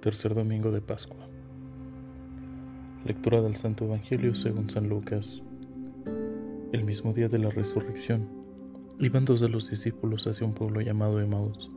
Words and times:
Tercer 0.00 0.32
domingo 0.32 0.70
de 0.70 0.80
Pascua. 0.80 1.26
Lectura 3.04 3.42
del 3.42 3.56
Santo 3.56 3.84
Evangelio 3.84 4.32
según 4.32 4.70
San 4.70 4.88
Lucas. 4.88 5.42
El 6.70 6.84
mismo 6.84 7.12
día 7.12 7.26
de 7.26 7.40
la 7.40 7.50
resurrección, 7.50 8.28
iban 9.00 9.24
dos 9.24 9.40
de 9.40 9.48
los 9.48 9.68
discípulos 9.68 10.28
hacia 10.28 10.46
un 10.46 10.54
pueblo 10.54 10.82
llamado 10.82 11.20
Emaús, 11.20 11.72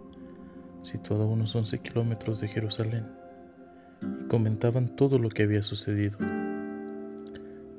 situado 0.84 1.24
a 1.24 1.26
unos 1.26 1.56
11 1.56 1.80
kilómetros 1.80 2.42
de 2.42 2.48
Jerusalén, 2.48 3.08
y 4.04 4.28
comentaban 4.28 4.96
todo 4.96 5.18
lo 5.18 5.30
que 5.30 5.42
había 5.42 5.64
sucedido. 5.64 6.20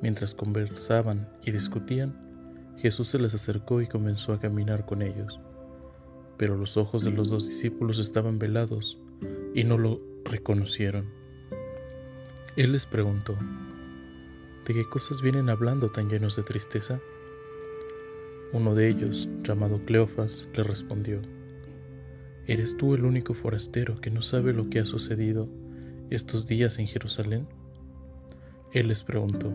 Mientras 0.01 0.35
conversaban 0.35 1.29
y 1.45 1.53
discutían, 1.53 2.19
Jesús 2.79 3.07
se 3.07 3.21
les 3.21 3.33
acercó 3.33 3.81
y 3.81 3.87
comenzó 3.87 4.33
a 4.33 4.41
caminar 4.41 4.87
con 4.87 5.03
ellos. 5.03 5.41
Pero 6.37 6.57
los 6.57 6.77
ojos 6.77 7.05
de 7.05 7.13
los 7.13 7.31
dos 7.31 7.47
discípulos 7.47 8.01
estaban 8.01 8.41
velados 8.41 8.99
y 9.55 9.63
no 9.63 9.79
lo 9.79 10.12
reconocieron. 10.25 11.07
Él 12.57 12.73
les 12.73 12.87
preguntó, 12.87 13.37
¿de 14.67 14.75
qué 14.75 14.85
cosas 14.85 15.23
vienen 15.23 15.49
hablando 15.49 15.91
tan 15.91 16.09
llenos 16.09 16.37
de 16.37 16.43
tristeza? 16.43 17.01
Uno 18.53 18.75
de 18.75 18.89
ellos, 18.89 19.29
llamado 19.43 19.81
Cleofas, 19.81 20.49
le 20.55 20.63
respondió, 20.63 21.23
¿Eres 22.47 22.77
tú 22.77 22.95
el 22.95 23.05
único 23.05 23.35
forastero 23.35 24.01
que 24.01 24.11
no 24.11 24.21
sabe 24.21 24.53
lo 24.53 24.69
que 24.69 24.81
ha 24.81 24.85
sucedido 24.85 25.49
estos 26.11 26.47
días 26.47 26.79
en 26.79 26.89
Jerusalén? 26.89 27.47
Él 28.73 28.89
les 28.89 29.05
preguntó, 29.05 29.53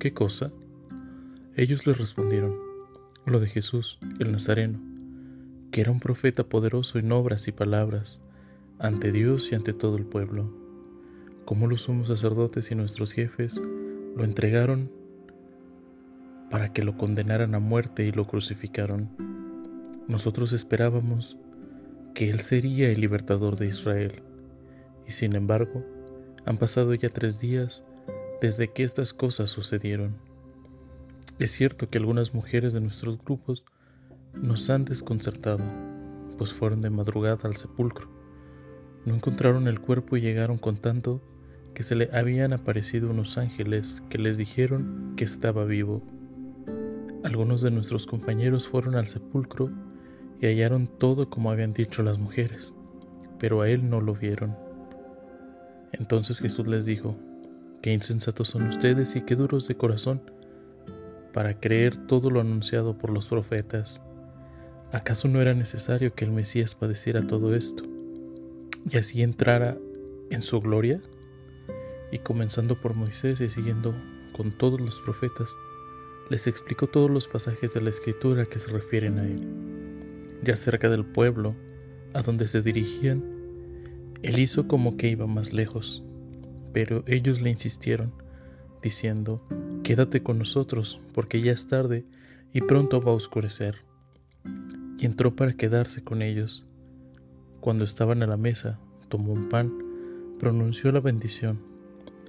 ¿qué 0.00 0.14
cosa? 0.14 0.50
Ellos 1.56 1.86
le 1.86 1.92
respondieron, 1.92 2.54
lo 3.26 3.38
de 3.38 3.48
Jesús, 3.48 3.98
el 4.18 4.32
Nazareno, 4.32 4.80
que 5.70 5.82
era 5.82 5.90
un 5.90 6.00
profeta 6.00 6.44
poderoso 6.44 6.98
en 6.98 7.12
obras 7.12 7.48
y 7.48 7.52
palabras, 7.52 8.22
ante 8.78 9.10
Dios 9.10 9.50
y 9.50 9.54
ante 9.54 9.72
todo 9.72 9.96
el 9.96 10.04
pueblo, 10.04 10.52
como 11.44 11.66
los 11.66 11.82
sumos 11.82 12.08
sacerdotes 12.08 12.70
y 12.70 12.74
nuestros 12.74 13.12
jefes 13.12 13.60
lo 14.14 14.24
entregaron 14.24 14.90
para 16.50 16.72
que 16.72 16.82
lo 16.82 16.96
condenaran 16.96 17.54
a 17.54 17.58
muerte 17.58 18.04
y 18.04 18.12
lo 18.12 18.26
crucificaron. 18.26 19.08
Nosotros 20.08 20.52
esperábamos 20.52 21.38
que 22.14 22.30
Él 22.30 22.40
sería 22.40 22.90
el 22.90 23.00
libertador 23.00 23.56
de 23.56 23.66
Israel, 23.66 24.22
y 25.06 25.12
sin 25.12 25.34
embargo, 25.34 25.84
han 26.44 26.58
pasado 26.58 26.94
ya 26.94 27.08
tres 27.08 27.40
días 27.40 27.84
desde 28.40 28.72
que 28.72 28.84
estas 28.84 29.12
cosas 29.12 29.50
sucedieron. 29.50 30.16
Es 31.38 31.50
cierto 31.50 31.88
que 31.88 31.98
algunas 31.98 32.34
mujeres 32.34 32.72
de 32.72 32.80
nuestros 32.80 33.18
grupos 33.18 33.64
nos 34.34 34.68
han 34.70 34.84
desconcertado, 34.84 35.64
pues 36.38 36.52
fueron 36.52 36.80
de 36.82 36.90
madrugada 36.90 37.40
al 37.44 37.56
sepulcro 37.56 38.15
no 39.06 39.14
encontraron 39.14 39.68
el 39.68 39.80
cuerpo 39.80 40.16
y 40.16 40.20
llegaron 40.20 40.58
contando 40.58 41.22
que 41.74 41.84
se 41.84 41.94
le 41.94 42.10
habían 42.12 42.52
aparecido 42.52 43.08
unos 43.08 43.38
ángeles 43.38 44.02
que 44.10 44.18
les 44.18 44.36
dijeron 44.36 45.14
que 45.16 45.24
estaba 45.24 45.64
vivo. 45.64 46.02
Algunos 47.22 47.62
de 47.62 47.70
nuestros 47.70 48.04
compañeros 48.04 48.66
fueron 48.66 48.96
al 48.96 49.06
sepulcro 49.06 49.70
y 50.40 50.46
hallaron 50.46 50.88
todo 50.88 51.30
como 51.30 51.52
habían 51.52 51.72
dicho 51.72 52.02
las 52.02 52.18
mujeres, 52.18 52.74
pero 53.38 53.60
a 53.60 53.68
él 53.68 53.88
no 53.88 54.00
lo 54.00 54.14
vieron. 54.14 54.56
Entonces 55.92 56.40
Jesús 56.40 56.66
les 56.66 56.84
dijo, 56.84 57.16
qué 57.82 57.92
insensatos 57.92 58.48
son 58.48 58.66
ustedes 58.68 59.14
y 59.14 59.20
qué 59.20 59.36
duros 59.36 59.68
de 59.68 59.76
corazón 59.76 60.20
para 61.32 61.60
creer 61.60 61.96
todo 62.08 62.28
lo 62.28 62.40
anunciado 62.40 62.98
por 62.98 63.10
los 63.10 63.28
profetas. 63.28 64.02
¿Acaso 64.90 65.28
no 65.28 65.40
era 65.40 65.54
necesario 65.54 66.14
que 66.14 66.24
el 66.24 66.32
Mesías 66.32 66.74
padeciera 66.74 67.24
todo 67.26 67.54
esto? 67.54 67.95
Y 68.88 68.96
así 68.96 69.22
entrara 69.22 69.78
en 70.30 70.42
su 70.42 70.60
gloria? 70.60 71.00
Y 72.12 72.18
comenzando 72.18 72.80
por 72.80 72.94
Moisés 72.94 73.40
y 73.40 73.48
siguiendo 73.48 73.94
con 74.32 74.56
todos 74.56 74.80
los 74.80 75.00
profetas, 75.00 75.50
les 76.30 76.46
explicó 76.46 76.86
todos 76.86 77.10
los 77.10 77.28
pasajes 77.28 77.74
de 77.74 77.80
la 77.80 77.90
escritura 77.90 78.46
que 78.46 78.58
se 78.58 78.70
refieren 78.70 79.18
a 79.18 79.24
él. 79.24 79.40
Ya 80.42 80.56
cerca 80.56 80.88
del 80.88 81.04
pueblo, 81.04 81.54
a 82.14 82.22
donde 82.22 82.48
se 82.48 82.62
dirigían, 82.62 83.24
él 84.22 84.38
hizo 84.38 84.66
como 84.66 84.96
que 84.96 85.08
iba 85.08 85.26
más 85.26 85.52
lejos, 85.52 86.02
pero 86.72 87.04
ellos 87.06 87.40
le 87.40 87.50
insistieron, 87.50 88.12
diciendo, 88.82 89.46
Quédate 89.82 90.22
con 90.22 90.38
nosotros, 90.38 91.00
porque 91.14 91.40
ya 91.40 91.52
es 91.52 91.68
tarde 91.68 92.04
y 92.52 92.60
pronto 92.60 93.00
va 93.00 93.12
a 93.12 93.14
oscurecer. 93.14 93.84
Y 94.98 95.06
entró 95.06 95.36
para 95.36 95.52
quedarse 95.52 96.02
con 96.02 96.22
ellos. 96.22 96.66
Cuando 97.66 97.84
estaban 97.84 98.22
a 98.22 98.28
la 98.28 98.36
mesa, 98.36 98.78
tomó 99.08 99.32
un 99.32 99.48
pan, 99.48 99.72
pronunció 100.38 100.92
la 100.92 101.00
bendición, 101.00 101.58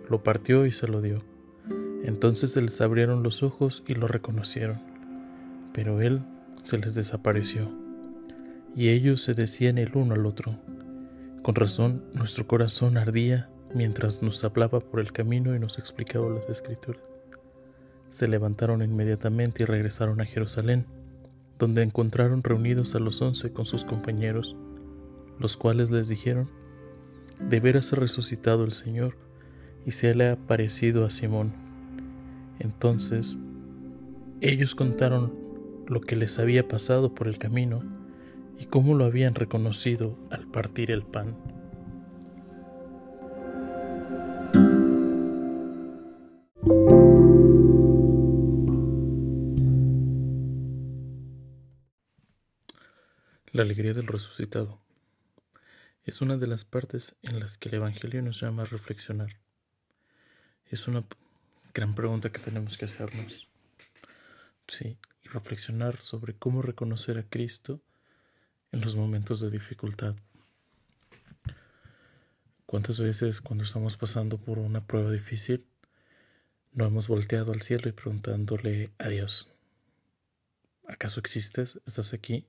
lo 0.09 0.23
partió 0.23 0.65
y 0.65 0.71
se 0.71 0.87
lo 0.87 0.99
dio. 0.99 1.21
Entonces 2.03 2.53
se 2.53 2.61
les 2.63 2.81
abrieron 2.81 3.21
los 3.21 3.43
ojos 3.43 3.83
y 3.85 3.93
lo 3.93 4.07
reconocieron, 4.07 4.79
pero 5.73 6.01
él 6.01 6.23
se 6.63 6.79
les 6.79 6.95
desapareció. 6.95 7.69
Y 8.75 8.89
ellos 8.89 9.21
se 9.21 9.35
decían 9.35 9.77
el 9.77 9.91
uno 9.93 10.15
al 10.15 10.25
otro. 10.25 10.55
Con 11.43 11.53
razón, 11.53 12.01
nuestro 12.15 12.47
corazón 12.47 12.97
ardía 12.97 13.47
mientras 13.75 14.23
nos 14.23 14.43
hablaba 14.43 14.79
por 14.79 15.01
el 15.01 15.11
camino 15.11 15.55
y 15.55 15.59
nos 15.59 15.77
explicaba 15.77 16.27
las 16.29 16.49
escrituras. 16.49 17.03
Se 18.09 18.27
levantaron 18.27 18.81
inmediatamente 18.81 19.61
y 19.61 19.65
regresaron 19.67 20.19
a 20.19 20.25
Jerusalén, 20.25 20.87
donde 21.59 21.83
encontraron 21.83 22.41
reunidos 22.41 22.95
a 22.95 22.99
los 22.99 23.21
once 23.21 23.53
con 23.53 23.67
sus 23.67 23.85
compañeros 23.85 24.55
los 25.39 25.57
cuales 25.57 25.89
les 25.91 26.07
dijeron, 26.07 26.49
de 27.39 27.59
veras 27.59 27.93
ha 27.93 27.97
resucitado 27.97 28.63
el 28.63 28.71
Señor 28.71 29.15
y 29.85 29.91
se 29.91 30.13
le 30.15 30.27
ha 30.27 30.31
aparecido 30.33 31.05
a 31.05 31.09
Simón. 31.09 31.53
Entonces 32.59 33.37
ellos 34.41 34.75
contaron 34.75 35.33
lo 35.87 36.01
que 36.01 36.15
les 36.15 36.39
había 36.39 36.67
pasado 36.67 37.13
por 37.13 37.27
el 37.27 37.37
camino 37.37 37.83
y 38.59 38.65
cómo 38.65 38.95
lo 38.95 39.05
habían 39.05 39.35
reconocido 39.35 40.17
al 40.31 40.47
partir 40.47 40.91
el 40.91 41.03
pan. 41.03 41.35
La 53.53 53.63
alegría 53.63 53.93
del 53.93 54.07
resucitado 54.07 54.86
es 56.07 56.21
una 56.21 56.37
de 56.37 56.47
las 56.47 56.63
partes 56.63 57.17
en 57.21 57.41
las 57.41 57.57
que 57.57 57.67
el 57.67 57.75
Evangelio 57.75 58.21
nos 58.21 58.39
llama 58.39 58.63
a 58.63 58.65
reflexionar. 58.65 59.35
Es 60.65 60.87
una 60.87 61.03
gran 61.73 61.95
pregunta 61.95 62.31
que 62.31 62.39
tenemos 62.39 62.77
que 62.77 62.85
hacernos. 62.85 63.49
Sí, 64.69 64.97
reflexionar 65.25 65.97
sobre 65.97 66.33
cómo 66.33 66.61
reconocer 66.61 67.19
a 67.19 67.23
Cristo 67.23 67.81
en 68.71 68.79
los 68.79 68.95
momentos 68.95 69.41
de 69.41 69.49
dificultad. 69.49 70.15
¿Cuántas 72.65 73.01
veces 73.01 73.41
cuando 73.41 73.65
estamos 73.65 73.97
pasando 73.97 74.37
por 74.37 74.59
una 74.59 74.87
prueba 74.87 75.11
difícil 75.11 75.67
no 76.71 76.85
hemos 76.85 77.09
volteado 77.09 77.51
al 77.51 77.61
cielo 77.61 77.89
y 77.89 77.91
preguntándole 77.91 78.91
a 78.97 79.09
Dios, 79.09 79.53
¿acaso 80.87 81.19
existes? 81.19 81.81
¿Estás 81.85 82.13
aquí? 82.13 82.47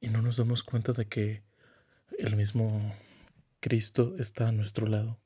Y 0.00 0.08
no 0.08 0.22
nos 0.22 0.36
damos 0.36 0.62
cuenta 0.62 0.92
de 0.92 1.06
que 1.06 1.42
el 2.18 2.36
mismo 2.36 2.94
Cristo 3.60 4.14
está 4.18 4.48
a 4.48 4.52
nuestro 4.52 4.86
lado. 4.86 5.18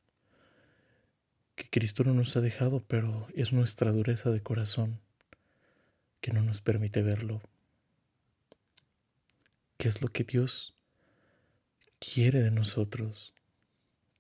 Que 1.55 1.69
Cristo 1.69 2.05
no 2.05 2.15
nos 2.15 2.37
ha 2.37 2.41
dejado, 2.41 2.83
pero 2.87 3.29
es 3.35 3.53
nuestra 3.53 3.93
dureza 3.93 4.31
de 4.31 4.43
corazón 4.43 5.01
que 6.21 6.33
no 6.33 6.43
nos 6.43 6.63
permite 6.63 7.03
verlo. 7.03 7.43
¿Qué 9.77 9.89
es 9.89 10.01
lo 10.01 10.09
que 10.09 10.25
Dios 10.25 10.75
quiere 11.99 12.41
de 12.41 12.51
nosotros? 12.51 13.35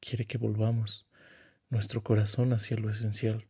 Quiere 0.01 0.27
que 0.27 0.37
volvamos 0.37 1.07
nuestro 1.71 2.03
corazón 2.03 2.53
hacia 2.53 2.77
lo 2.77 2.91
esencial. 2.91 3.47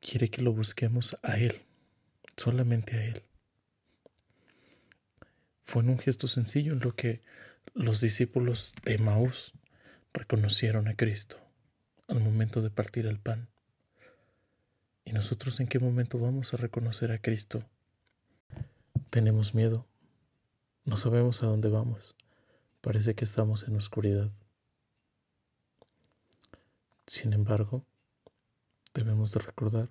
Quiere 0.00 0.28
que 0.28 0.42
lo 0.42 0.52
busquemos 0.52 1.16
a 1.22 1.38
Él, 1.38 1.62
solamente 2.36 2.96
a 2.96 3.04
Él. 3.04 3.22
Fue 5.62 5.82
en 5.82 5.90
un 5.90 5.98
gesto 5.98 6.28
sencillo 6.28 6.72
en 6.72 6.80
lo 6.80 6.94
que 6.94 7.22
los 7.72 8.00
discípulos 8.00 8.74
de 8.84 8.98
Maús 8.98 9.52
reconocieron 10.12 10.88
a 10.88 10.94
Cristo 10.94 11.38
al 12.08 12.20
momento 12.20 12.60
de 12.60 12.70
partir 12.70 13.06
el 13.06 13.18
pan. 13.18 13.48
¿Y 15.04 15.12
nosotros 15.12 15.60
en 15.60 15.68
qué 15.68 15.78
momento 15.78 16.18
vamos 16.18 16.52
a 16.52 16.56
reconocer 16.56 17.10
a 17.12 17.18
Cristo? 17.18 17.64
Tenemos 19.10 19.54
miedo, 19.54 19.86
no 20.84 20.96
sabemos 20.96 21.42
a 21.42 21.46
dónde 21.46 21.68
vamos, 21.68 22.16
parece 22.80 23.14
que 23.14 23.24
estamos 23.24 23.64
en 23.64 23.76
oscuridad. 23.76 24.30
Sin 27.06 27.32
embargo, 27.32 27.84
debemos 28.94 29.32
de 29.32 29.40
recordar 29.40 29.90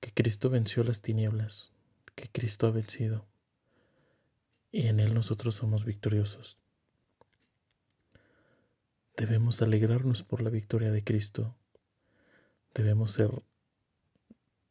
que 0.00 0.12
Cristo 0.12 0.50
venció 0.50 0.84
las 0.84 1.00
tinieblas, 1.00 1.70
que 2.14 2.28
Cristo 2.28 2.66
ha 2.66 2.70
vencido 2.70 3.26
y 4.74 4.88
en 4.88 4.98
Él 4.98 5.14
nosotros 5.14 5.54
somos 5.54 5.84
victoriosos. 5.84 6.56
Debemos 9.16 9.62
alegrarnos 9.62 10.24
por 10.24 10.42
la 10.42 10.50
victoria 10.50 10.90
de 10.90 11.04
Cristo. 11.04 11.54
Debemos 12.74 13.12
ser 13.12 13.30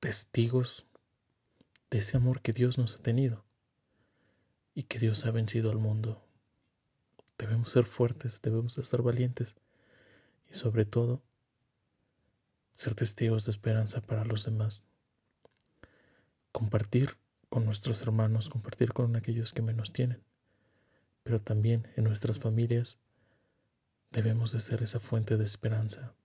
testigos 0.01 0.85
de 1.89 1.99
ese 1.99 2.17
amor 2.17 2.41
que 2.41 2.51
Dios 2.51 2.77
nos 2.77 2.97
ha 2.97 3.01
tenido 3.01 3.45
y 4.75 4.83
que 4.83 4.99
Dios 4.99 5.25
ha 5.25 5.31
vencido 5.31 5.71
al 5.71 5.77
mundo. 5.77 6.21
Debemos 7.37 7.71
ser 7.71 7.85
fuertes, 7.85 8.41
debemos 8.41 8.73
ser 8.73 9.01
valientes 9.03 9.55
y 10.51 10.55
sobre 10.55 10.83
todo 10.83 11.23
ser 12.73 12.93
testigos 12.93 13.45
de 13.45 13.51
esperanza 13.51 14.01
para 14.01 14.25
los 14.25 14.43
demás. 14.43 14.83
Compartir 16.51 17.15
con 17.53 17.65
nuestros 17.65 18.01
hermanos, 18.01 18.49
compartir 18.49 18.93
con 18.93 19.15
aquellos 19.15 19.53
que 19.53 19.61
menos 19.61 19.93
tienen, 19.93 20.23
pero 21.21 21.37
también 21.37 21.87
en 21.95 22.03
nuestras 22.03 22.39
familias 22.39 22.97
debemos 24.09 24.53
de 24.53 24.59
ser 24.59 24.81
esa 24.81 24.99
fuente 24.99 25.37
de 25.37 25.45
esperanza. 25.45 26.15